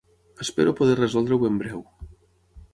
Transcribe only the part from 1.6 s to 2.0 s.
breu.